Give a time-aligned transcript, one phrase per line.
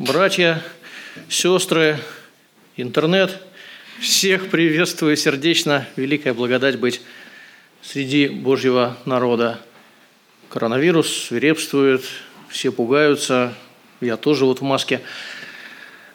[0.00, 0.62] братья,
[1.28, 1.98] сестры,
[2.78, 3.38] интернет.
[4.00, 5.86] Всех приветствую сердечно.
[5.94, 7.02] Великая благодать быть
[7.82, 9.60] среди Божьего народа.
[10.48, 12.02] Коронавирус свирепствует,
[12.48, 13.52] все пугаются.
[14.00, 15.02] Я тоже вот в маске.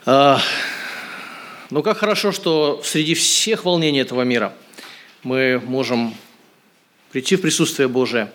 [0.08, 0.42] А,
[1.70, 4.56] но как хорошо, что среди всех волнений этого мира
[5.22, 6.16] мы можем
[7.12, 8.32] прийти в присутствие Божие,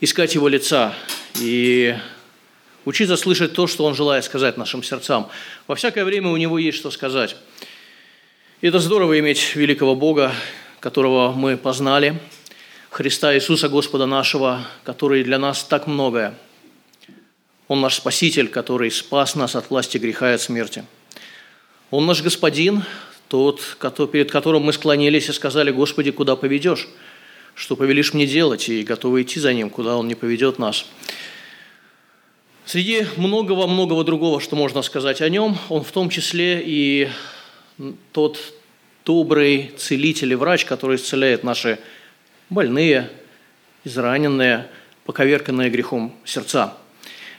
[0.00, 0.92] искать Его лица
[1.40, 1.94] и
[2.84, 5.28] Учиться слышать то, что Он желает сказать нашим сердцам.
[5.68, 7.36] Во всякое время у Него есть что сказать.
[8.60, 10.32] И это здорово иметь великого Бога,
[10.80, 12.18] которого мы познали,
[12.90, 16.34] Христа Иисуса Господа нашего, который для нас так многое.
[17.68, 20.84] Он наш Спаситель, который спас нас от власти греха и от смерти.
[21.90, 22.82] Он наш Господин,
[23.28, 23.78] тот,
[24.12, 26.88] перед которым мы склонились и сказали, Господи, куда поведешь?
[27.54, 28.68] Что повелишь мне делать?
[28.68, 30.84] И готовы идти за Ним, куда Он не поведет нас.
[32.64, 37.08] Среди многого-многого другого, что можно сказать о нем, он в том числе и
[38.12, 38.38] тот
[39.04, 41.80] добрый целитель и врач, который исцеляет наши
[42.50, 43.10] больные,
[43.82, 44.68] израненные,
[45.04, 46.74] поковерканные грехом сердца.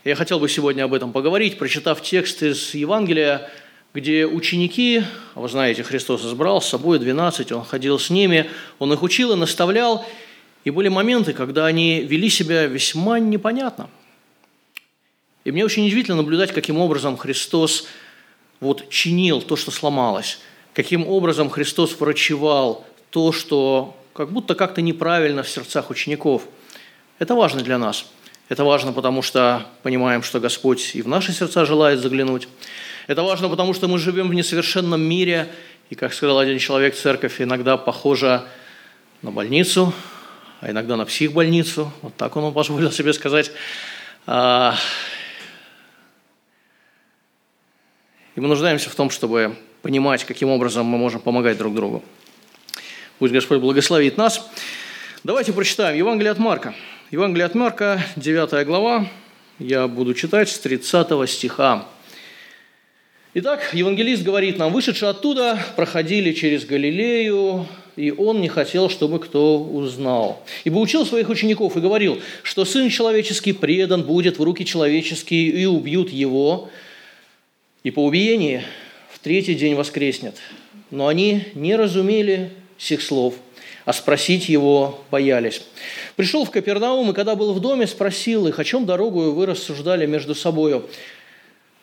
[0.03, 3.49] Я хотел бы сегодня об этом поговорить, прочитав текст из Евангелия,
[3.93, 5.03] где ученики,
[5.35, 9.37] вы знаете, Христос избрал с собой 12, Он ходил с ними, Он их учил и
[9.37, 10.05] наставлял,
[10.65, 13.89] и были моменты, когда они вели себя весьма непонятно–
[15.43, 17.87] и мне очень удивительно наблюдать, каким образом Христос
[18.59, 20.39] вот чинил то, что сломалось,
[20.73, 26.43] каким образом Христос врачевал то, что как будто как-то неправильно в сердцах учеников.
[27.19, 28.05] Это важно для нас.
[28.49, 32.47] Это важно, потому что понимаем, что Господь и в наши сердца желает заглянуть.
[33.07, 35.49] Это важно, потому что мы живем в несовершенном мире,
[35.89, 38.45] и, как сказал один человек, церковь иногда похожа
[39.21, 39.93] на больницу,
[40.61, 41.91] а иногда на психбольницу.
[42.01, 43.51] Вот так он позволил себе сказать.
[44.25, 44.75] А,
[48.35, 52.03] И мы нуждаемся в том, чтобы понимать, каким образом мы можем помогать друг другу.
[53.19, 54.49] Пусть Господь благословит нас.
[55.23, 56.73] Давайте прочитаем Евангелие от Марка.
[57.11, 59.07] Евангелие от Марка, 9 глава.
[59.59, 61.85] Я буду читать с 30 стиха.
[63.35, 69.59] Итак, евангелист говорит нам, вышедшие оттуда, проходили через Галилею, и он не хотел, чтобы кто
[69.59, 70.43] узнал.
[70.63, 75.65] Ибо учил своих учеников и говорил, что Сын Человеческий предан будет в руки человеческие, и
[75.65, 76.69] убьют его,
[77.83, 78.63] и по убиении
[79.11, 80.37] в третий день воскреснет.
[80.89, 83.35] Но они не разумели сих слов,
[83.85, 85.61] а спросить его боялись.
[86.15, 90.05] Пришел в Капернаум, и когда был в доме, спросил их, о чем дорогу вы рассуждали
[90.05, 90.89] между собою.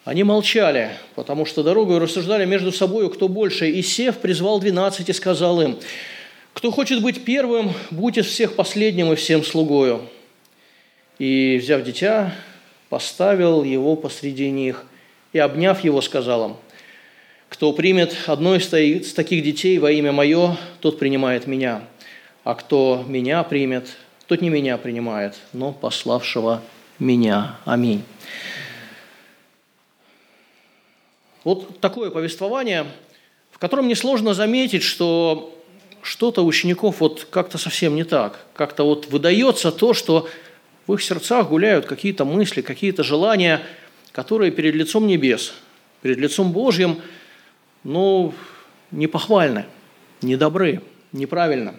[0.04, 3.70] Они молчали, потому что дорогу рассуждали между собою, кто больше.
[3.70, 5.78] И Сев призвал двенадцать и сказал им,
[6.54, 10.08] кто хочет быть первым, будь из всех последним и всем слугою.
[11.18, 12.34] И, взяв дитя,
[12.88, 14.86] поставил его посреди них
[15.32, 16.56] и, обняв его, сказал им,
[17.48, 21.82] «Кто примет одно из таких детей во имя Мое, тот принимает Меня,
[22.44, 23.96] а кто Меня примет,
[24.26, 26.62] тот не Меня принимает, но пославшего
[26.98, 27.56] Меня.
[27.64, 28.02] Аминь».
[31.42, 32.86] Вот такое повествование,
[33.50, 35.56] в котором несложно заметить, что
[36.02, 38.44] что-то учеников вот как-то совсем не так.
[38.52, 40.28] Как-то вот выдается то, что
[40.86, 43.62] в их сердцах гуляют какие-то мысли, какие-то желания–
[44.12, 45.54] которые перед лицом небес,
[46.02, 47.00] перед лицом Божьим,
[47.84, 48.34] ну,
[48.90, 49.66] не похвальны,
[50.22, 50.36] не
[51.12, 51.74] неправильно.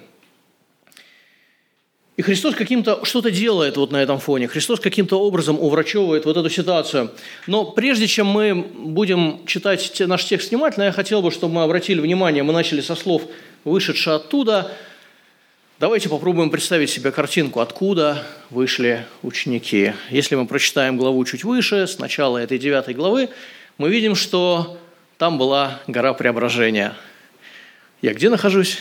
[2.18, 4.48] И Христос каким-то что-то делает вот на этом фоне.
[4.48, 7.10] Христос каким-то образом уврачевывает вот эту ситуацию.
[7.48, 12.00] Но прежде чем мы будем читать наш текст внимательно, я хотел бы, чтобы мы обратили
[12.00, 13.24] внимание, мы начали со слов
[13.64, 14.72] «вышедшие оттуда»,
[15.82, 19.94] Давайте попробуем представить себе картинку, откуда вышли ученики.
[20.12, 23.30] Если мы прочитаем главу чуть выше, с начала этой девятой главы,
[23.80, 24.78] мы видим, что
[25.18, 26.94] там была гора Преображения.
[28.04, 28.78] Я где нахожусь?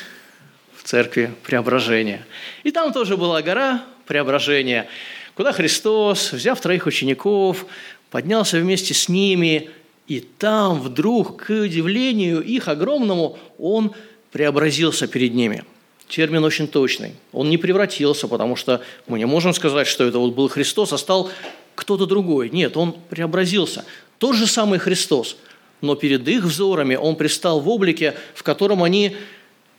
[0.75, 2.27] В церкви Преображения.
[2.65, 4.87] И там тоже была гора Преображения,
[5.35, 7.65] куда Христос, взяв троих учеников,
[8.11, 9.71] поднялся вместе с ними,
[10.07, 13.95] и там вдруг, к удивлению их огромному, Он
[14.33, 15.65] преобразился перед ними–
[16.11, 17.15] термин очень точный.
[17.33, 20.99] Он не превратился, потому что мы не можем сказать, что это вот был Христос, а
[20.99, 21.31] стал
[21.75, 22.51] кто-то другой.
[22.51, 23.85] Нет, он преобразился.
[24.19, 25.37] Тот же самый Христос,
[25.81, 29.17] но перед их взорами он пристал в облике, в котором они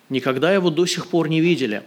[0.10, 1.84] никогда его до сих пор не видели.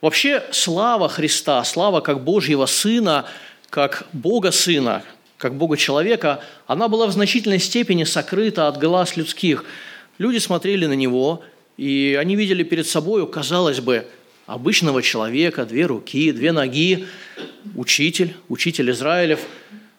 [0.00, 3.26] Вообще слава Христа, слава как Божьего Сына,
[3.70, 5.02] как Бога Сына,
[5.38, 9.64] как Бога человека, она была в значительной степени сокрыта от глаз людских.
[10.18, 11.42] Люди смотрели на Него–
[11.78, 14.04] и они видели перед собой, казалось бы,
[14.46, 17.06] обычного человека, две руки, две ноги,
[17.76, 19.40] учитель, учитель Израилев.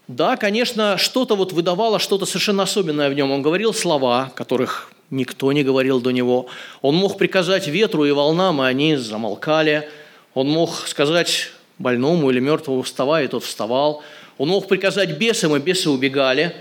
[0.08, 3.32] Да, конечно, что-то вот выдавало, что-то совершенно особенное в нем.
[3.32, 6.48] Он говорил слова, которых никто не говорил до него.
[6.82, 9.88] Он мог приказать ветру и волнам, и они замолкали.
[10.34, 14.04] Он мог сказать больному или мертвому «вставай», и тот вставал.
[14.38, 16.56] Он мог приказать бесам, и бесы убегали.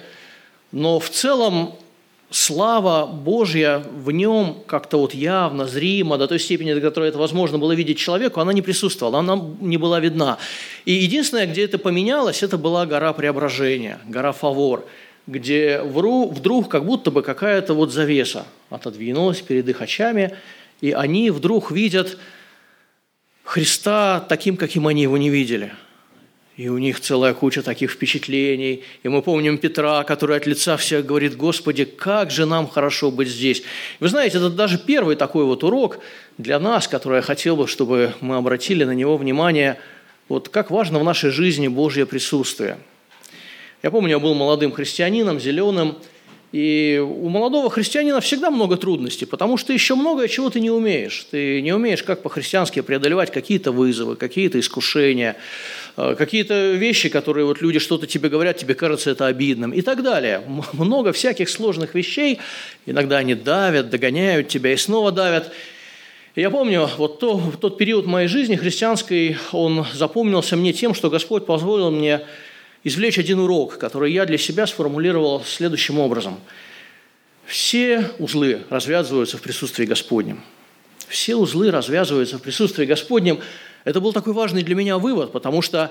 [0.71, 1.75] Но в целом
[2.31, 7.59] слава Божья в нем как-то вот явно, зримо, до той степени, до которой это возможно
[7.59, 10.39] было видеть человеку, она не присутствовала, она не была видна.
[10.85, 14.87] И единственное, где это поменялось, это была гора преображения, гора Фавор,
[15.27, 20.37] где вдруг как будто бы какая-то вот завеса отодвинулась перед их очами,
[20.81, 22.19] и они вдруг видят
[23.45, 25.73] Христа таким, каким они его не видели–
[26.59, 28.83] и у них целая куча таких впечатлений.
[29.05, 33.29] И мы помним Петра, который от лица всех говорит, «Господи, как же нам хорошо быть
[33.29, 33.63] здесь!»
[34.01, 36.01] Вы знаете, это даже первый такой вот урок
[36.37, 39.79] для нас, который я хотел бы, чтобы мы обратили на него внимание,
[40.29, 42.79] вот как важно в нашей жизни Божье присутствие.
[43.85, 45.97] Я помню, я был молодым христианином, зеленым,
[46.51, 51.27] и у молодого христианина всегда много трудностей, потому что еще многое чего ты не умеешь.
[51.31, 55.37] Ты не умеешь как по-христиански преодолевать какие-то вызовы, какие-то искушения,
[55.99, 60.43] какие-то вещи, которые вот люди что-то тебе говорят, тебе кажется это обидным и так далее.
[60.73, 62.39] Много всяких сложных вещей.
[62.87, 65.53] Иногда они давят, догоняют тебя и снова давят.
[66.37, 71.47] Я помню, вот то, тот период моей жизни христианской, он запомнился мне тем, что Господь
[71.47, 72.21] позволил мне
[72.85, 76.39] извлечь один урок, который я для себя сформулировал следующим образом.
[77.45, 80.45] Все узлы развязываются в присутствии Господнем.
[81.09, 83.41] Все узлы развязываются в присутствии Господнем–
[83.85, 85.91] это был такой важный для меня вывод, потому что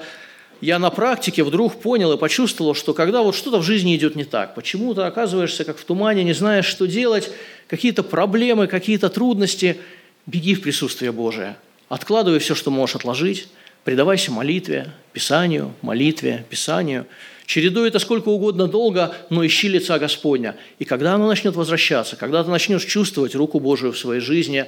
[0.62, 4.24] я на практике вдруг понял и почувствовал, что когда вот что-то в жизни идет не
[4.24, 7.30] так, почему-то оказываешься как в тумане, не знаешь, что делать,
[7.68, 9.78] какие-то проблемы, какие-то трудности,
[10.26, 11.58] беги в присутствие Божие.
[11.90, 13.50] Откладывай все, что можешь отложить,
[13.84, 17.06] предавайся молитве, Писанию, молитве, Писанию.
[17.46, 20.58] Чередуй это сколько угодно долго, но ищи лица Господня.
[20.80, 24.66] И когда оно начнет возвращаться, когда ты начнешь чувствовать руку Божию в своей жизни,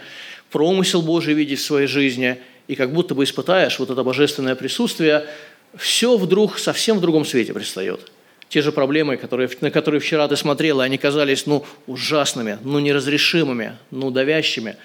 [0.52, 2.38] промысел Божий видеть в своей жизни–
[2.70, 5.26] и как будто бы испытаешь вот это божественное присутствие,
[5.76, 8.12] все вдруг совсем в другом свете предстает.
[8.48, 13.76] Те же проблемы, которые, на которые вчера ты смотрела, они казались ну, ужасными, ну, неразрешимыми,
[13.90, 14.78] ну, давящими.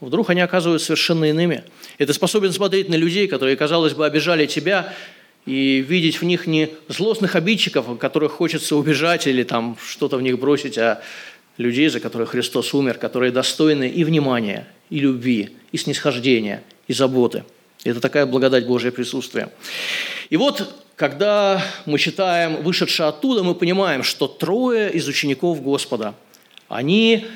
[0.00, 1.64] Вдруг они оказываются совершенно иными.
[1.98, 4.94] И ты способен смотреть на людей, которые, казалось бы, обижали тебя,
[5.44, 10.38] и видеть в них не злостных обидчиков, которых хочется убежать или там что-то в них
[10.38, 11.02] бросить, а
[11.56, 17.44] людей, за которых Христос умер, которые достойны и внимания, и любви, и снисхождения, и заботы.
[17.84, 19.50] Это такая благодать Божье присутствие.
[20.30, 26.14] И вот, когда мы читаем «вышедшие оттуда», мы понимаем, что трое из учеников Господа,
[26.68, 27.26] они,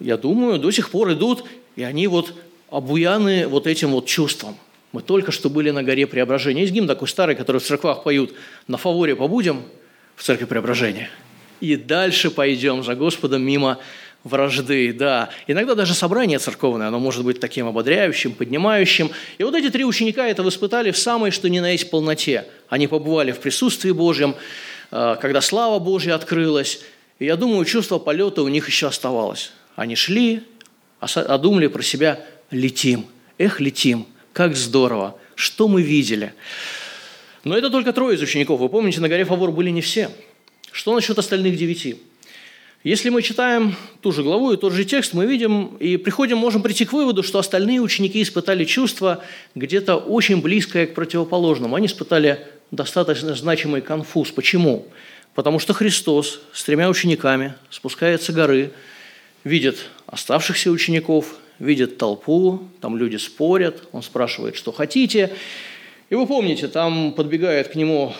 [0.00, 1.44] я думаю, до сих пор идут,
[1.76, 2.34] и они вот
[2.70, 4.56] обуяны вот этим вот чувством.
[4.92, 6.62] Мы только что были на горе Преображения.
[6.62, 8.34] Есть гимн такой старый, который в церквах поют
[8.66, 9.62] «На фаворе побудем
[10.16, 11.08] в церкви Преображения»
[11.60, 13.78] и дальше пойдем за Господом мимо
[14.28, 15.30] вражды, да.
[15.46, 19.10] Иногда даже собрание церковное, оно может быть таким ободряющим, поднимающим.
[19.38, 22.46] И вот эти три ученика это воспитали в самой, что ни на есть, полноте.
[22.68, 24.36] Они побывали в присутствии Божьем,
[24.90, 26.80] э, когда слава Божья открылась.
[27.18, 29.50] И я думаю, чувство полета у них еще оставалось.
[29.74, 30.42] Они шли,
[31.00, 32.20] а думали про себя
[32.50, 33.06] «летим».
[33.38, 36.34] Эх, летим, как здорово, что мы видели.
[37.44, 38.60] Но это только трое из учеников.
[38.60, 40.10] Вы помните, на горе Фавор были не все.
[40.72, 42.02] Что насчет остальных девяти?
[42.84, 46.62] Если мы читаем ту же главу и тот же текст, мы видим и приходим, можем
[46.62, 49.24] прийти к выводу, что остальные ученики испытали чувство
[49.56, 51.74] где-то очень близкое к противоположному.
[51.74, 54.30] Они испытали достаточно значимый конфуз.
[54.30, 54.86] Почему?
[55.34, 58.70] Потому что Христос с тремя учениками спускается горы,
[59.42, 65.32] видит оставшихся учеников, видит толпу, там люди спорят, он спрашивает, что хотите.
[66.10, 68.14] И вы помните, там подбегает к нему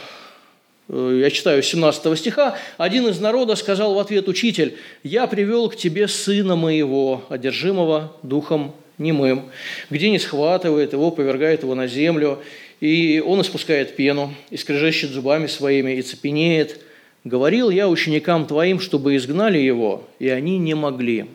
[0.88, 6.08] я читаю 17 стиха, один из народа сказал в ответ, «Учитель, я привел к тебе
[6.08, 9.50] сына моего, одержимого духом немым,
[9.90, 12.42] где не схватывает его, повергает его на землю,
[12.80, 16.80] и он испускает пену, и скрежещет зубами своими, и цепенеет.
[17.22, 21.26] Говорил я ученикам твоим, чтобы изгнали его, и они не могли».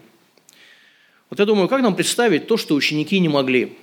[1.30, 3.78] Вот я думаю, как нам представить то, что ученики не могли–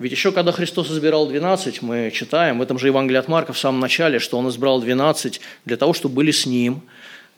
[0.00, 3.58] ведь еще когда Христос избирал 12, мы читаем в этом же Евангелии от Марка в
[3.58, 6.82] самом начале, что Он избрал 12 для того, чтобы были с Ним,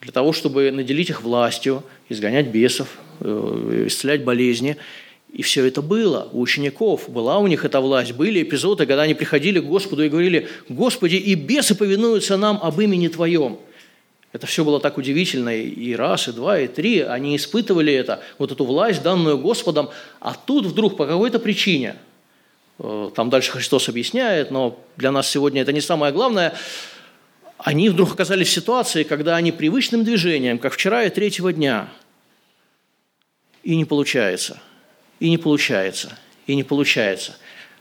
[0.01, 2.87] для того, чтобы наделить их властью, изгонять бесов,
[3.19, 4.77] э, исцелять болезни.
[5.31, 8.13] И все это было у учеников, была у них эта власть.
[8.13, 12.81] Были эпизоды, когда они приходили к Господу и говорили, «Господи, и бесы повинуются нам об
[12.81, 13.59] имени Твоем».
[14.33, 17.01] Это все было так удивительно, и раз, и два, и три.
[17.01, 21.97] Они испытывали это, вот эту власть, данную Господом, а тут вдруг по какой-то причине–
[22.77, 26.53] там дальше Христос объясняет, но для нас сегодня это не самое главное.
[27.57, 31.89] они вдруг оказались в ситуации, когда они привычным движением, как вчера и третьего дня,
[33.63, 34.61] и не получается,
[35.19, 37.35] и не получается, и не получается.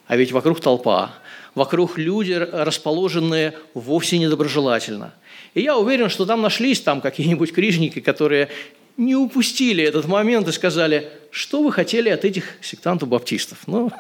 [0.07, 1.15] А ведь вокруг толпа,
[1.55, 5.15] вокруг люди, расположенные вовсе недоброжелательно.
[5.55, 8.49] И я уверен, что там нашлись там какие-нибудь крижники, которые
[8.97, 13.59] не упустили этот момент и сказали, что вы хотели от этих сектантов-баптистов?
[13.67, 13.91] Ну,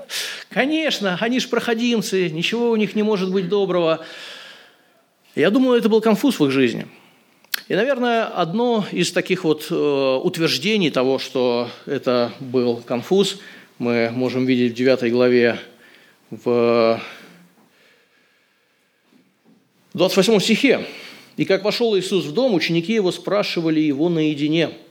[0.49, 4.05] конечно, они же проходимцы, ничего у них не может быть доброго.
[5.35, 6.87] Я думаю, это был конфуз в их жизни.
[7.69, 13.39] И, наверное, одно из таких вот э, утверждений того, что это был конфуз,
[13.79, 15.59] мы можем видеть в 9 главе
[16.31, 17.01] в
[19.93, 20.87] 28 стихе.
[21.37, 24.71] «И как вошел Иисус в дом, ученики его спрашивали его наедине–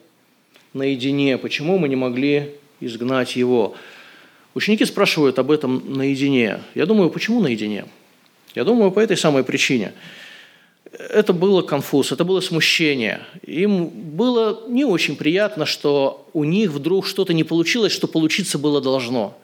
[0.75, 3.75] наедине, почему мы не могли изгнать его.
[4.53, 6.61] Ученики спрашивают об этом наедине.
[6.75, 7.85] Я думаю, почему наедине?
[8.53, 9.93] Я думаю, по этой самой причине.
[10.91, 13.21] Это было конфуз, это было смущение.
[13.45, 18.81] Им было не очень приятно, что у них вдруг что-то не получилось, что получиться было
[18.81, 19.37] должно.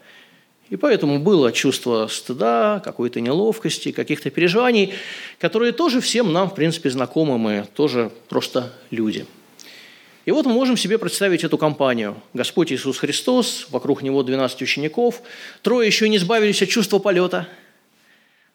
[0.70, 4.94] И поэтому было чувство стыда, какой-то неловкости, каких-то переживаний,
[5.40, 9.26] которые тоже всем нам, в принципе, знакомы, мы тоже просто люди–
[10.26, 12.16] и вот мы можем себе представить эту компанию.
[12.34, 15.22] Господь Иисус Христос, вокруг Него 12 учеников,
[15.64, 17.48] трое еще не избавились от чувства полета.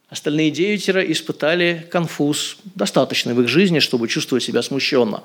[0.08, 5.24] Остальные девятеро испытали конфуз, достаточный в их жизни, чтобы чувствовать себя смущенно.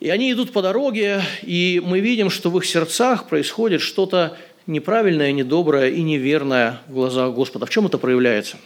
[0.00, 4.36] И они идут по дороге, и мы видим, что в их сердцах происходит что-то
[4.66, 7.64] неправильное, недоброе и неверное в глазах Господа.
[7.64, 8.58] В чем это проявляется?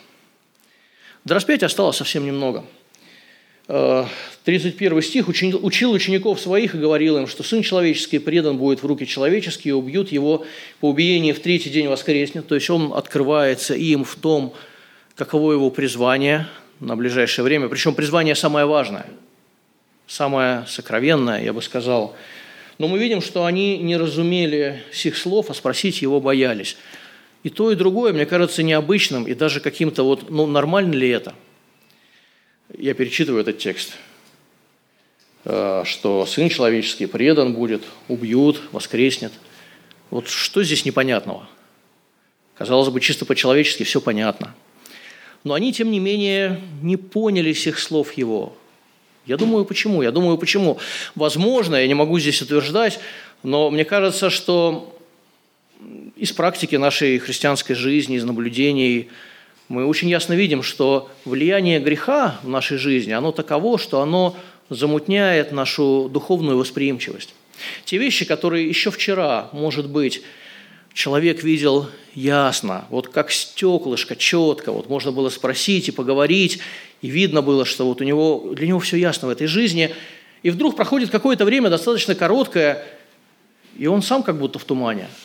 [1.24, 2.64] До распятия осталось совсем немного–
[3.68, 9.06] 31 стих, «Учил учеников своих и говорил им, что Сын Человеческий предан будет в руки
[9.06, 10.46] человеческие, и убьют его
[10.80, 12.48] по убиении в третий день воскреснет».
[12.48, 14.54] То есть он открывается им в том,
[15.16, 16.46] каково его призвание
[16.80, 17.68] на ближайшее время.
[17.68, 19.04] Причем призвание самое важное,
[20.06, 22.16] самое сокровенное, я бы сказал.
[22.78, 26.78] Но мы видим, что они не разумели сих слов, а спросить его боялись.
[27.42, 31.34] И то, и другое, мне кажется, необычным и даже каким-то вот, ну, нормально ли это–
[32.76, 33.94] я перечитываю этот текст,
[35.44, 39.32] э, что Сын Человеческий предан будет, убьют, воскреснет.
[40.10, 41.48] Вот что здесь непонятного?
[42.56, 44.54] Казалось бы, чисто по-человечески все понятно.
[45.44, 48.56] Но они, тем не менее, не поняли всех слов его.
[49.24, 50.02] Я думаю, почему?
[50.02, 50.78] Я думаю, почему?
[51.14, 52.98] Возможно, я не могу здесь утверждать,
[53.42, 54.98] но мне кажется, что
[56.16, 59.08] из практики нашей христианской жизни, из наблюдений–
[59.68, 64.34] мы очень ясно видим, что влияние греха в нашей жизни, оно таково, что оно
[64.70, 67.34] замутняет нашу духовную восприимчивость.
[67.84, 70.22] Те вещи, которые еще вчера, может быть,
[70.94, 76.60] человек видел ясно, вот как стеклышко, четко, вот можно было спросить и поговорить,
[77.02, 79.94] и видно было, что вот у него, для него все ясно в этой жизни,
[80.42, 82.84] и вдруг проходит какое-то время достаточно короткое,
[83.76, 85.08] и он сам как будто в тумане–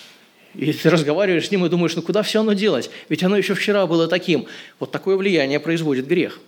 [0.56, 2.90] и ты разговариваешь с ним и думаешь, ну куда все оно делать?
[3.10, 4.46] Ведь оно еще вчера было таким.
[4.80, 6.40] Вот такое влияние производит грех.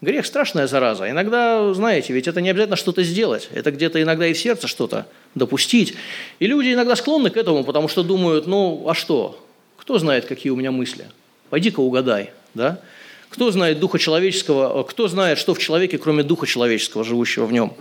[0.00, 1.08] Грех– страшная зараза.
[1.08, 3.48] Иногда, знаете, ведь это не обязательно что-то сделать.
[3.52, 5.94] Это где-то иногда и в сердце что-то допустить.
[6.40, 9.38] И люди иногда склонны к этому, потому что думают, ну, а что?
[9.76, 11.06] Кто знает, какие у меня мысли?
[11.50, 12.80] Пойди-ка угадай, да?
[13.28, 17.72] Кто знает духа человеческого, кто знает, что в человеке, кроме духа человеческого, живущего в нем?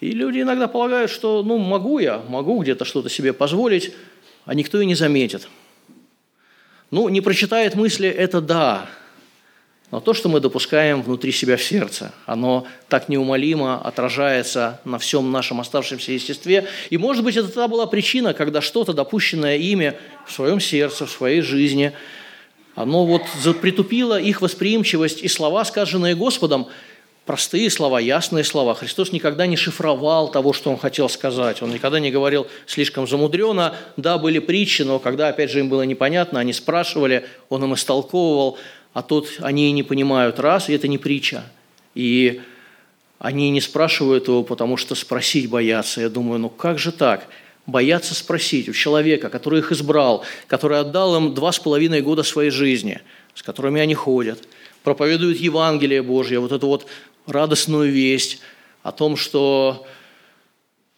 [0.00, 3.92] И люди иногда полагают, что, ну, могу я, могу где-то что-то себе позволить,
[4.50, 5.46] а никто и не заметит.
[6.90, 8.90] Ну, не прочитает мысли– это да,
[9.92, 15.30] но то, что мы допускаем внутри себя в сердце, оно так неумолимо отражается на всем
[15.30, 16.66] нашем оставшемся естестве.
[16.90, 21.10] И, может быть, это та была причина, когда что-то, допущенное ими в своем сердце, в
[21.12, 21.92] своей жизни,
[22.74, 23.22] оно вот
[23.60, 26.66] притупило их восприимчивость, и слова, сказанные Господом,
[27.26, 28.74] простые слова, ясные слова.
[28.74, 31.62] Христос никогда не шифровал того, что Он хотел сказать.
[31.62, 33.74] Он никогда не говорил слишком замудренно.
[33.96, 38.58] Да, были притчи, но когда, опять же, им было непонятно, они спрашивали, Он им истолковывал,
[38.92, 41.44] а тут они не понимают раз, и это не притча.
[41.94, 42.40] И
[43.20, 46.00] они не спрашивают его, потому что спросить боятся.
[46.00, 47.26] Я думаю, ну как же так?
[47.66, 52.50] Боятся спросить у человека, который их избрал, который отдал им два с половиной года своей
[52.50, 53.00] жизни,
[53.34, 54.40] с которыми они ходят,
[54.82, 56.86] проповедуют Евангелие Божье, вот эту вот
[57.30, 58.40] радостную весть
[58.82, 59.86] о том, что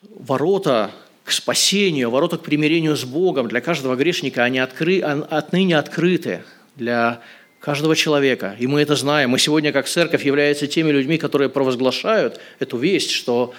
[0.03, 0.91] ворота
[1.25, 6.43] к спасению, ворота к примирению с Богом для каждого грешника, они откры, отныне открыты
[6.77, 7.21] для
[7.61, 8.57] каждого человека.
[8.59, 9.31] И мы это знаем.
[9.31, 13.55] Мы сегодня, как церковь, являемся теми людьми, которые провозглашают эту весть, что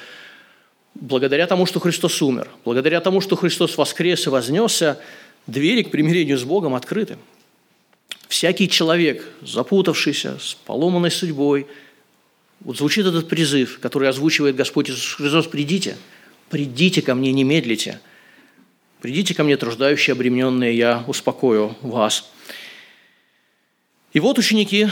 [0.94, 5.00] благодаря тому, что Христос умер, благодаря тому, что Христос воскрес и вознесся,
[5.48, 7.18] двери к примирению с Богом открыты.
[8.27, 11.68] Всякий человек, запутавшийся, с поломанной судьбой–
[12.62, 15.98] Вот звучит этот призыв, который озвучивает Господь Иисус Христос, придите,
[16.50, 18.00] придите ко мне, не медлите.
[19.01, 22.31] Придите ко мне, труждающие, обремененные, я успокою вас.
[24.13, 24.88] И вот ученики,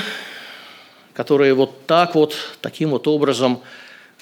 [1.13, 3.61] которые вот так вот, таким вот образом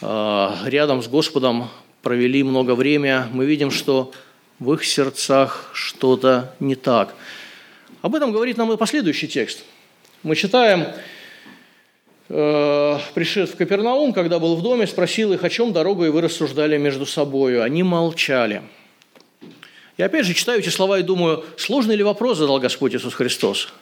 [0.01, 1.69] э, рядом с Господом
[2.03, 4.11] провели много времени, мы видим, что
[4.59, 7.15] в их сердцах что-то не так.
[8.01, 9.63] Об этом говорит нам и последующий текст.
[10.21, 10.85] Мы читаем,
[12.29, 16.77] пришед в Капернаум, когда был в доме, спросил их, о чем дорогу, и вы рассуждали
[16.77, 17.61] между собой.
[17.63, 18.61] Они молчали.
[19.97, 23.73] Я опять же читаю эти слова и думаю, сложный ли вопрос задал Господь Иисус Христос?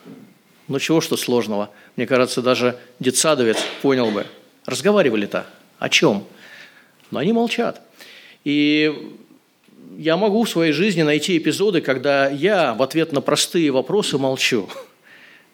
[0.68, 1.70] Ну чего что сложного?
[1.96, 4.26] Мне кажется, даже детсадовец понял бы.
[4.66, 5.46] Разговаривали-то
[5.78, 6.26] о чем?
[7.12, 7.82] Но они молчат.
[8.44, 9.14] И
[9.98, 14.70] я могу в своей жизни найти эпизоды, когда я в ответ на простые вопросы молчу.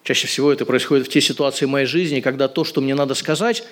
[0.04, 3.64] Чаще всего это происходит в те ситуации моей жизни, когда то, что мне надо сказать,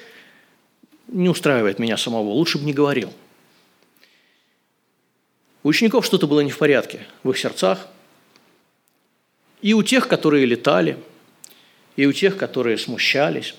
[1.06, 2.30] не устраивает меня самого.
[2.30, 3.12] Лучше бы не говорил.
[5.62, 7.86] У учеников что-то было не в порядке в их сердцах.
[9.60, 10.96] И у тех, которые летали,
[11.94, 13.54] и у тех, которые смущались.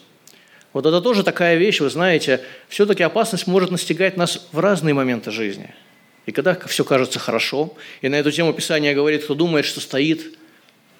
[0.74, 5.32] Вот это тоже такая вещь, вы знаете, все-таки опасность может настигать нас в разные моменты
[5.32, 5.74] жизни–
[6.26, 10.38] и когда все кажется хорошо, и на эту тему Писание говорит, кто думает, что стоит,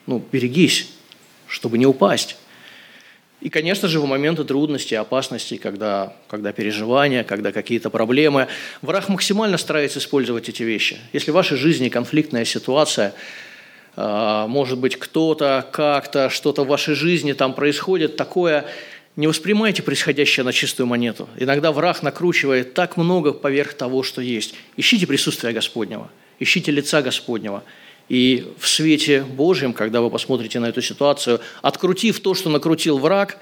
[0.06, 0.90] ну, берегись,
[1.54, 2.36] чтобы не упасть.
[3.42, 8.48] И, конечно же, в моменты трудностей, опасностей, когда, когда переживания, когда какие-то проблемы,
[8.82, 10.98] враг максимально старается использовать эти вещи.
[11.12, 13.14] Если в вашей жизни конфликтная ситуация,
[13.96, 18.66] а, может быть, кто-то, как-то, что-то в вашей жизни там происходит такое,
[19.16, 21.30] не воспринимайте происходящее на чистую монету.
[21.38, 24.56] Иногда враг накручивает так много поверх того, что есть.
[24.76, 27.64] Ищите присутствие Господнего, ищите лица Господнего.
[28.10, 33.38] И в свете Божьем, когда вы посмотрите на эту ситуацию, открутив то, что накрутил враг,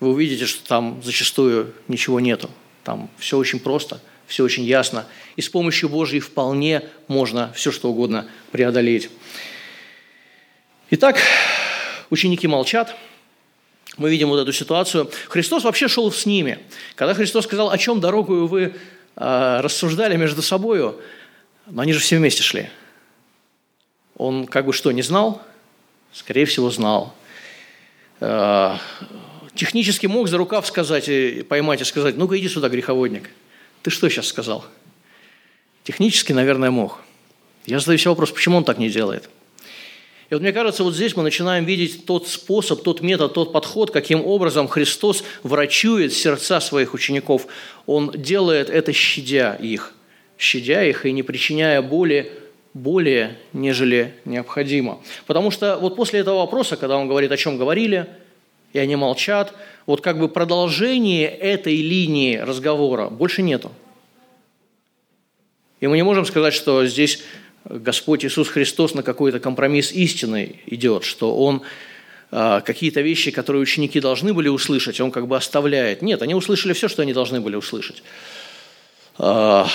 [0.00, 2.50] вы увидите, что там зачастую ничего нету.
[2.84, 5.06] Там все очень просто, все очень ясно.
[5.36, 9.10] И с помощью Божьей вполне можно все, что угодно преодолеть.
[10.90, 11.18] Итак,
[12.10, 12.94] ученики молчат–
[13.96, 15.10] мы видим вот эту ситуацию.
[15.28, 16.58] Христос вообще шел с ними.
[16.96, 18.74] Когда Христос сказал, о чем дорогу вы
[19.16, 20.96] э, рассуждали между собой,
[21.66, 22.70] но они же все вместе шли.
[24.16, 25.42] Он как бы что, не знал?
[26.12, 27.14] Скорее всего, знал.
[28.20, 28.76] Э,
[29.54, 31.08] технически мог за рукав сказать,
[31.48, 33.30] поймать и сказать, ну-ка иди сюда, греховодник.
[33.82, 34.64] Ты что сейчас сказал?
[35.82, 37.00] Технически, наверное, мог.
[37.66, 39.28] Я задаю себе вопрос, почему он так не делает?
[40.30, 43.90] И вот мне кажется, вот здесь мы начинаем видеть тот способ, тот метод, тот подход,
[43.90, 47.46] каким образом Христос врачует сердца своих учеников.
[47.86, 49.92] Он делает это, щадя их,
[50.38, 52.32] щадя их и не причиняя боли
[52.74, 55.00] более, нежели необходимо.
[55.26, 58.06] Потому что вот после этого вопроса, когда он говорит, о чем говорили,
[58.72, 59.54] и они молчат,
[59.86, 63.70] вот как бы продолжение этой линии разговора больше нету.
[65.80, 67.22] И мы не можем сказать, что здесь
[67.64, 71.62] Господь Иисус Христос на какой-то компромисс истины идет, что Он
[72.30, 76.02] а, какие-то вещи, которые ученики должны были услышать, Он как бы оставляет.
[76.02, 78.02] Нет, они услышали все, что они должны были услышать.
[79.18, 79.68] А,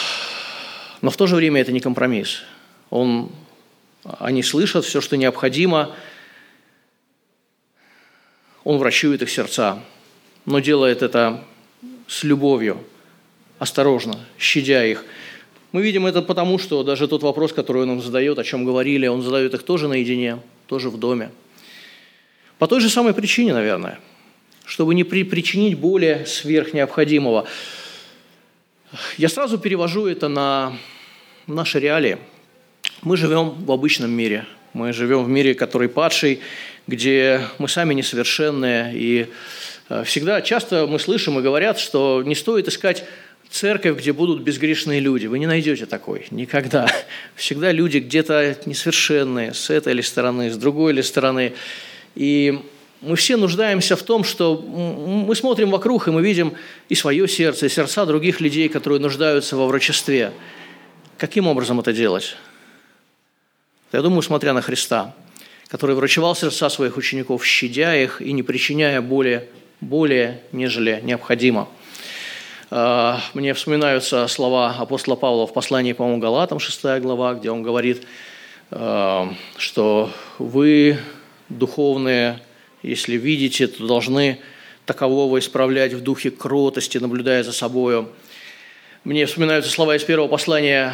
[1.01, 2.41] но в то же время это не компромисс.
[2.89, 3.31] Он,
[4.03, 5.95] они слышат все, что необходимо.
[8.63, 9.81] Он врачует их сердца,
[10.45, 11.43] но делает это
[12.07, 12.83] с любовью,
[13.59, 15.05] осторожно, щадя их–
[15.71, 19.05] мы видим это потому, что даже тот вопрос, который он нам задает, о чем говорили,
[19.05, 21.29] он задает их тоже наедине, тоже в доме.
[22.57, 23.99] По той же самой причине, наверное,
[24.65, 27.45] чтобы не при, причинить боли сверх необходимого.
[29.17, 30.75] Я сразу перевожу это на
[31.45, 32.17] наши реалии.
[33.01, 34.45] Мы живем в обычном мире.
[34.73, 36.41] Мы живем в мире, который падший,
[36.85, 38.91] где мы сами несовершенные.
[38.93, 39.27] И
[39.87, 43.05] э, всегда, часто мы слышим и говорят, что не стоит искать
[43.49, 45.27] церковь, где будут безгрешные люди.
[45.27, 46.87] Вы не найдете такой никогда.
[47.35, 51.53] Всегда люди где-то несовершенные, с этой или стороны, с другой или стороны.
[52.15, 52.59] И
[52.99, 56.53] мы все нуждаемся в том, что мы смотрим вокруг, и мы видим
[56.89, 60.33] и свое сердце, и сердца других людей, которые нуждаются во врачестве.
[61.17, 62.35] Каким образом это делать?
[63.91, 65.13] Я думаю, смотря на Христа,
[65.67, 69.49] который врачевал сердца своих учеников, щадя их и не причиняя боли
[69.81, 71.67] более, нежели необходимо–
[72.71, 78.03] а, мне вспоминаются слова апостола Павла в послании, по-моему, Галатам, 6 глава, где он говорит,
[78.69, 80.99] а, что вы,
[81.49, 82.39] духовные,
[82.83, 84.39] если видите, то должны
[84.85, 88.09] такового исправлять в духе кротости, наблюдая за собою.
[89.03, 90.93] Мне вспоминаются слова из первого послания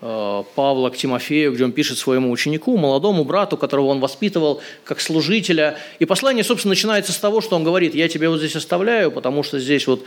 [0.00, 5.78] Павла к Тимофею, где он пишет своему ученику, молодому брату, которого он воспитывал как служителя.
[6.00, 9.42] И послание, собственно, начинается с того, что он говорит, я тебя вот здесь оставляю, потому
[9.42, 10.04] что здесь вот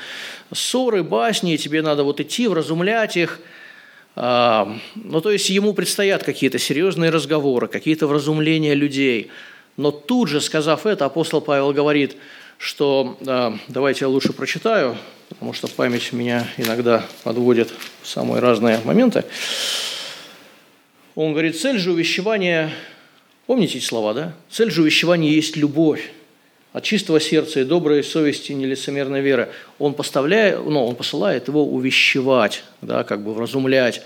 [0.54, 3.40] ссоры, басни, и тебе надо вот идти, вразумлять их.
[4.16, 9.30] А, ну, то есть ему предстоят какие-то серьезные разговоры, какие-то вразумления людей.
[9.78, 12.18] Но тут же, сказав это, апостол Павел говорит,
[12.58, 13.18] что,
[13.68, 14.98] давайте я лучше прочитаю,
[15.30, 19.24] потому что память меня иногда подводит в самые разные моменты.
[21.16, 22.72] Он говорит, цель же увещевания,
[23.46, 24.34] помните эти слова, да?
[24.50, 26.12] Цель же увещевания есть любовь
[26.74, 29.50] от чистого сердца и доброй совести нелицемерной веры.
[29.80, 34.04] Он, поставляет, ну, он посылает его увещевать, да, как бы вразумлять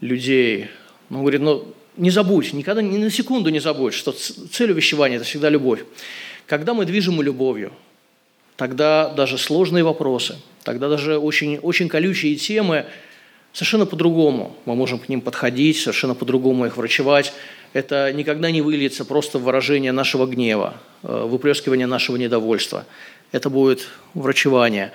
[0.00, 0.68] людей.
[1.10, 5.26] Он говорит, ну, не забудь, никогда, ни на секунду не забудь, что цель увещевания– это
[5.26, 5.84] всегда любовь.
[6.46, 7.72] Когда мы движем любовью–
[8.56, 12.86] тогда даже сложные вопросы, тогда даже очень, очень колючие темы
[13.52, 17.32] совершенно по-другому мы можем к ним подходить, совершенно по-другому их врачевать.
[17.72, 22.84] Это никогда не выльется просто в выражение нашего гнева, э, выплескивание нашего недовольства.
[23.32, 24.92] Это будет врачевание.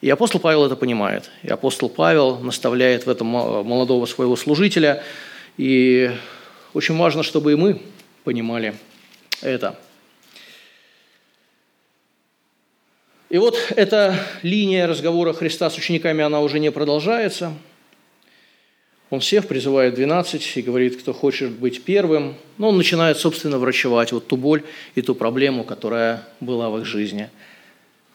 [0.00, 1.30] И апостол Павел это понимает.
[1.42, 5.02] И апостол Павел наставляет в этом молодого своего служителя.
[5.58, 6.10] И
[6.74, 7.80] очень важно, чтобы и мы
[8.24, 8.74] понимали
[9.42, 9.78] это.
[13.32, 17.54] И вот эта линия разговора Христа с учениками, она уже не продолжается.
[19.08, 22.34] Он сев, призывает 12 и говорит, кто хочет быть первым.
[22.58, 24.64] Но он начинает, собственно, врачевать вот ту боль
[24.94, 27.30] и ту проблему, которая была в их жизни.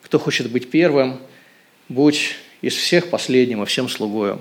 [0.04, 1.20] Кто хочет быть первым,
[1.90, 4.40] будь из всех последним и всем слугою.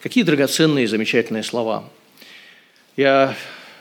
[0.00, 1.84] Какие драгоценные и замечательные слова.
[2.96, 3.36] Я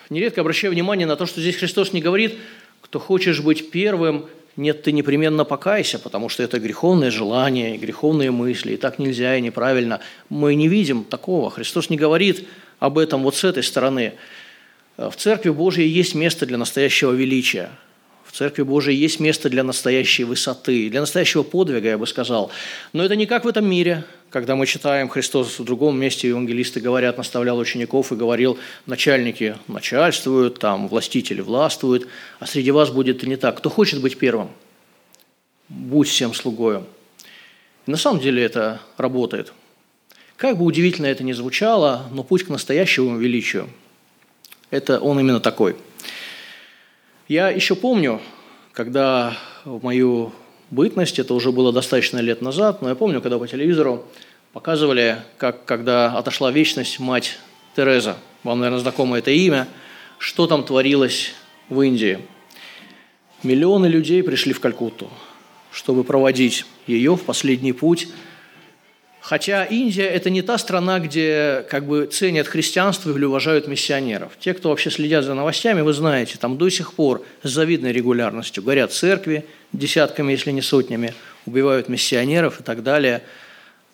[0.09, 2.35] нередко обращаю внимание на то, что здесь Христос не говорит,
[2.81, 8.73] кто хочешь быть первым, нет, ты непременно покайся, потому что это греховное желание, греховные мысли,
[8.73, 10.01] и так нельзя, и неправильно.
[10.29, 11.49] Мы не видим такого.
[11.49, 12.47] Христос не говорит
[12.79, 14.13] об этом вот с этой стороны.
[14.97, 17.69] В Церкви Божьей есть место для настоящего величия.
[18.25, 22.51] В Церкви Божией есть место для настоящей высоты, для настоящего подвига, я бы сказал.
[22.93, 26.79] Но это не как в этом мире, когда мы читаем, Христос в другом месте, евангелисты
[26.79, 32.07] говорят, наставлял учеников и говорил, начальники начальствуют, там властители властвуют,
[32.39, 33.57] а среди вас будет не так.
[33.57, 34.49] Кто хочет быть первым?
[35.69, 36.87] Будь всем слугою.
[37.85, 39.53] И на самом деле это работает.
[40.37, 43.69] Как бы удивительно это ни звучало, но путь к настоящему величию–
[44.71, 45.75] это он именно такой–
[47.31, 48.19] я еще помню,
[48.73, 50.33] когда в мою
[50.71, 54.05] бытность, это уже было достаточно лет назад, но я помню, когда по телевизору
[54.53, 57.37] показывали, как когда отошла вечность мать
[57.75, 59.67] Тереза, вам, наверное, знакомо это имя,
[60.17, 61.33] что там творилось
[61.69, 62.19] в Индии.
[63.43, 65.09] Миллионы людей пришли в Калькутту,
[65.71, 68.07] чтобы проводить ее в последний путь–
[69.31, 74.33] Хотя Индия– это не та страна, где как бы ценят христианство или уважают миссионеров.
[74.37, 78.61] Те, кто вообще следят за новостями, вы знаете, там до сих пор с завидной регулярностью
[78.61, 81.13] горят церкви десятками, если не сотнями,
[81.45, 83.23] убивают миссионеров и так далее.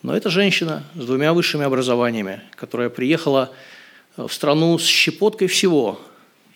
[0.02, 3.54] Но это женщина с двумя высшими образованиями, которая приехала
[4.15, 6.02] в страну с щепоткой всего,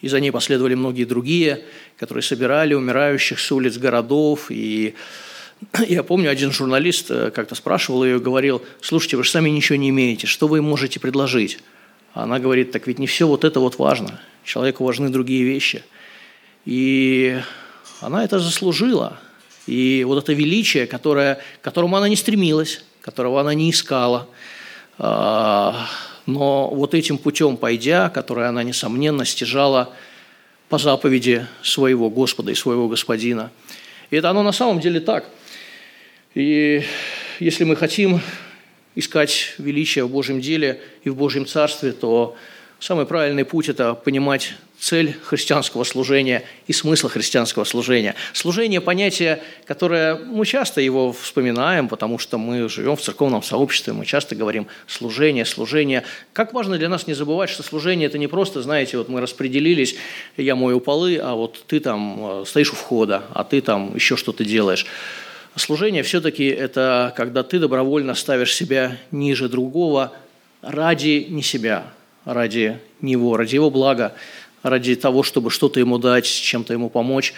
[0.01, 1.65] и за ней последовали многие другие,
[1.97, 4.95] которые собирали умирающих с улиц городов и
[5.88, 9.89] Я помню, один журналист э, как-то спрашивал ее, говорил, слушайте, вы же сами ничего не
[9.89, 11.60] имеете, что вы можете предложить?
[12.13, 14.19] Она говорит, так ведь не все вот это вот важно.
[14.43, 15.84] Человеку важны другие вещи.
[16.65, 17.39] И
[18.02, 19.19] она это заслужила.
[19.67, 24.28] И вот это величие, которое, к которому она не стремилась, которого она не искала,
[24.97, 25.88] а,
[26.26, 29.93] но вот этим путем пойдя, которое она, несомненно, стяжала
[30.69, 33.52] по заповеди своего Господа и своего Господина.
[34.10, 35.30] И это оно на самом деле так–
[36.33, 36.83] и
[37.39, 38.21] если мы хотим
[38.95, 42.35] искать величие в Божьем деле и в Божьем Царстве, то
[42.79, 48.15] самый правильный путь– это понимать цель христианского служения и смысл христианского служения.
[48.33, 54.05] Служение– понятие, которое мы часто его вспоминаем, потому что мы живем в церковном сообществе, мы
[54.05, 56.03] часто говорим «служение, служение».
[56.33, 59.95] Как важно для нас не забывать, что служение– это не просто, знаете, вот мы распределились,
[60.35, 64.17] я мою полы, а вот ты там э, стоишь у входа, а ты там еще
[64.17, 64.87] что-то делаешь.
[65.57, 70.13] Служение все-таки это когда ты добровольно ставишь себя ниже другого
[70.61, 71.87] ради не себя,
[72.23, 74.15] ради него, ради его блага,
[74.63, 77.33] ради того, чтобы что-то ему дать, чем-то ему помочь.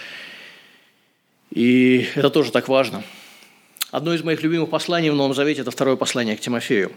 [1.50, 3.04] И это тоже так важно.
[3.90, 6.92] Одно из моих любимых посланий в Новом Завете– это второе послание к Тимофею.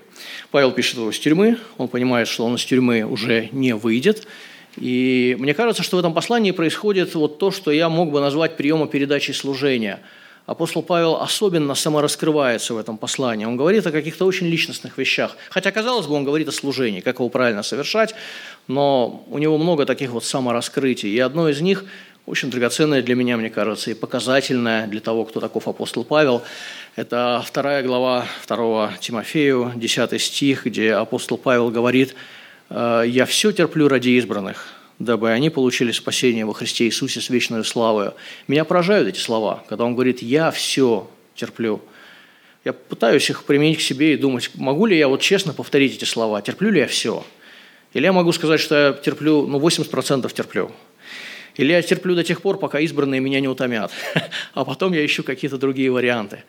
[0.51, 4.27] Павел пишет его из тюрьмы, он понимает, что он из тюрьмы уже не выйдет.
[4.77, 8.59] И мне кажется, что в этом послании происходит вот то, что я мог бы назвать
[8.59, 10.01] приемом передачи служения–
[10.47, 13.45] апостол Павел особенно самораскрывается в этом послании.
[13.45, 15.37] Он говорит о каких-то очень личностных вещах.
[15.51, 18.15] Хотя, казалось бы, он говорит о служении, как его правильно совершать,
[18.69, 21.11] но у него много таких вот самораскрытий.
[21.11, 21.85] И одно из них
[22.27, 26.43] очень драгоценное для меня, мне кажется, и показательное для того, кто таков апостол Павел.
[26.97, 32.15] Это вторая глава 2 Тимофею, 10 стих, где апостол Павел говорит,
[32.69, 37.65] «Э, «Я все терплю ради избранных, дабы они получили спасение во Христе Иисусе с вечной
[37.65, 38.13] славой».
[38.49, 41.81] Меня поражают эти слова, когда он говорит «Я все терплю».
[42.65, 46.05] Я пытаюсь их применить к себе и думать, могу ли я вот честно повторить эти
[46.05, 47.25] слова, терплю ли я все?
[47.93, 50.73] Или я могу сказать, что я терплю, ну, 80% терплю–
[51.57, 53.91] или я терплю до тех пор, пока избранные меня не утомят,
[54.55, 56.45] а потом я ищу какие-то другие варианты.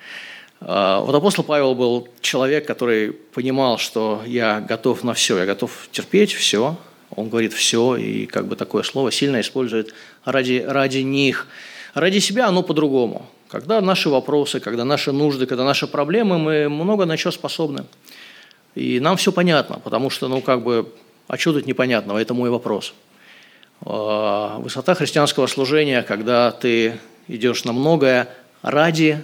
[0.60, 5.88] А, вот апостол Павел был человек, который понимал, что я готов на все, я готов
[5.91, 6.77] терпеть все.
[7.17, 11.47] Он говорит все, и как бы такое слово сильно использует ради, ради них.
[11.93, 13.30] Ради себя оно по-другому.
[13.49, 17.84] Когда наши вопросы, когда наши нужды, когда наши проблемы, мы много на что способны.
[18.75, 20.89] И нам все понятно, потому что, ну, как бы,
[21.27, 22.19] а что тут непонятного?
[22.19, 22.93] Это мой вопрос–
[23.86, 28.30] Э, высота христианского служения, когда ты идешь на многое
[28.62, 29.23] ради,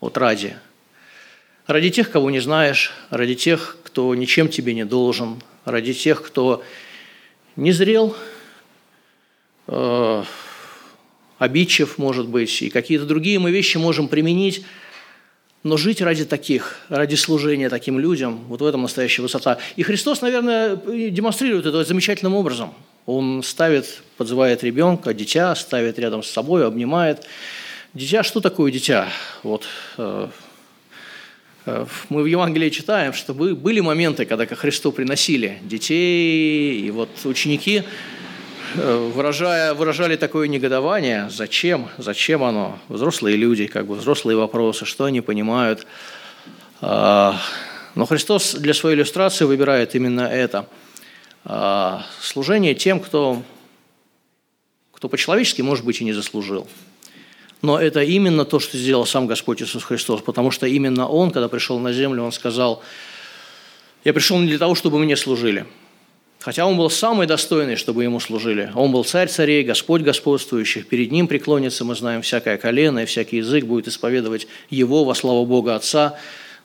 [0.00, 0.56] вот ради.
[1.66, 6.62] Ради тех, кого не знаешь, ради тех, кто ничем тебе не должен, ради тех, кто
[7.56, 8.16] не зрел,
[9.66, 10.24] э,
[11.38, 14.64] обидчив, может быть, и какие-то другие мы вещи можем применить,
[15.62, 19.58] но жить ради таких, ради служения таким людям, вот в этом настоящая высота.
[19.76, 22.74] И Христос, наверное, демонстрирует это замечательным образом–
[23.06, 27.26] он ставит, подзывает ребенка, дитя, ставит рядом с собой, обнимает.
[27.94, 29.08] Дитя, что такое дитя?
[29.42, 29.64] Вот,
[29.96, 30.28] э,
[32.08, 37.82] мы в Евангелии читаем, что были моменты, когда ко Христу приносили детей, и вот ученики,
[38.74, 45.04] э, выражая, выражали такое негодование, зачем, зачем оно, взрослые люди, как бы взрослые вопросы, что
[45.04, 45.86] они понимают.
[46.80, 50.66] Но Христос для своей иллюстрации выбирает именно это–
[51.44, 53.42] а, служение тем, кто,
[54.92, 56.68] кто по-человечески, может быть, и не заслужил.
[57.62, 61.48] Но это именно то, что сделал сам Господь Иисус Христос, потому что именно Он, когда
[61.48, 62.82] пришел на землю, Он сказал,
[64.04, 65.66] «Я пришел не для того, чтобы мне служили».
[66.40, 68.72] Хотя Он был самый достойный, чтобы Ему служили.
[68.74, 70.86] Он был царь царей, Господь господствующих.
[70.88, 75.44] Перед Ним преклонится, мы знаем, всякое колено и всякий язык будет исповедовать Его во славу
[75.44, 76.18] Бога Отца.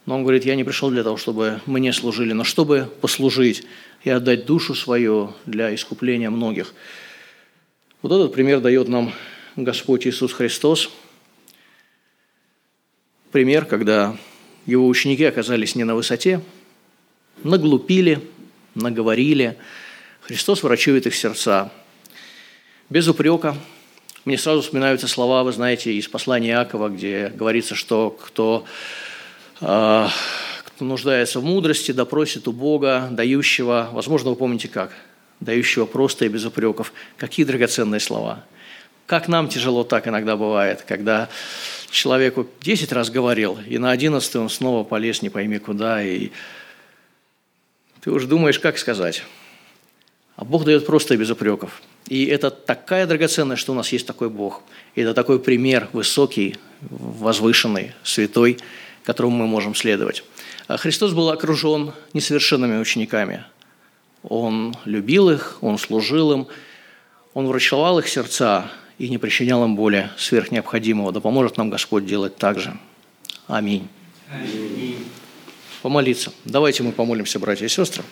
[0.05, 3.63] Но Он говорит, я не пришел для того, чтобы мне служили, но чтобы послужить
[4.05, 6.73] и отдать душу свою для искупления многих.
[8.01, 9.11] Вот этот пример дает нам
[9.55, 10.89] Господь Иисус Христос.
[13.31, 14.17] Пример, когда
[14.65, 16.41] его ученики оказались не на высоте,
[17.41, 18.21] наглупили,
[18.73, 19.57] наговорили.
[20.21, 21.71] Христос врачует их сердца.
[22.89, 23.55] Без упрека.
[24.25, 28.65] Мне сразу вспоминаются слова, вы знаете, из послания Иакова, где говорится, что кто
[29.61, 30.07] э,
[30.81, 34.91] нуждается в мудрости, допросит у Бога, дающего, возможно, вы помните как,
[35.39, 36.91] дающего просто и без упреков.
[37.17, 38.43] Какие драгоценные слова.
[39.05, 41.29] Как нам тяжело так иногда бывает, когда
[41.91, 46.31] человеку 10 раз говорил, и на 11 он снова полез не пойми куда, и
[48.01, 49.23] ты уже думаешь, как сказать.
[50.35, 51.81] А Бог дает просто и без упреков.
[52.07, 54.63] И это такая драгоценность, что у нас есть такой Бог.
[54.95, 58.59] Это такой пример высокий, возвышенный, святой,
[59.03, 60.23] которому мы можем следовать.
[60.67, 63.45] А Христос был окружен несовершенными учениками.
[64.23, 66.47] Он любил их, Он служил им,
[67.33, 71.11] Он врачевал их сердца и не причинял им боли сверх необходимого.
[71.11, 72.77] Да поможет нам Господь делать так же.
[73.47, 73.87] Аминь.
[74.31, 75.05] Аминь.
[75.81, 76.31] Помолиться.
[76.45, 78.03] Давайте мы помолимся, братья и сестры.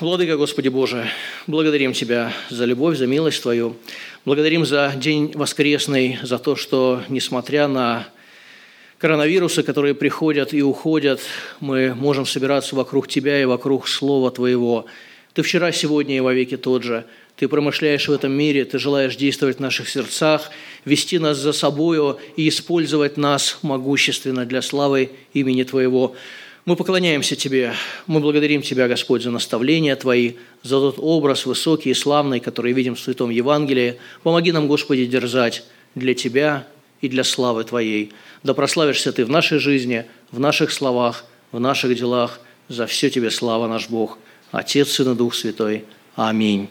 [0.00, 1.08] Владыка Господи Боже,
[1.48, 3.76] благодарим Тебя за любовь, за милость Твою.
[4.24, 8.06] Благодарим за день воскресный, за то, что, несмотря на
[8.98, 11.20] коронавирусы, которые приходят и уходят,
[11.58, 14.86] мы можем собираться вокруг Тебя и вокруг Слова Твоего.
[15.34, 17.04] Ты вчера, сегодня и вовеки тот же.
[17.38, 20.50] Ты промышляешь в этом мире, Ты желаешь действовать в наших сердцах,
[20.84, 26.16] вести нас за собою и использовать нас могущественно для славы имени Твоего.
[26.64, 27.74] Мы поклоняемся Тебе,
[28.08, 30.32] мы благодарим Тебя, Господь, за наставления Твои,
[30.64, 33.98] за тот образ высокий и славный, который видим в Святом Евангелии.
[34.24, 35.62] Помоги нам, Господи, дерзать
[35.94, 36.66] для Тебя
[37.00, 38.12] и для славы Твоей.
[38.42, 42.40] Да прославишься Ты в нашей жизни, в наших словах, в наших делах.
[42.66, 44.18] За все Тебе слава наш Бог,
[44.50, 45.84] Отец, Сын и Дух Святой.
[46.16, 46.66] Аминь.